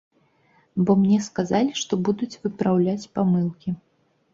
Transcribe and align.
Бо 0.87 0.95
мне 1.01 1.19
сказалі, 1.27 1.77
што 1.85 2.03
будуць 2.09 2.33
выпраўляць 2.49 3.01
памылкі. 3.21 3.69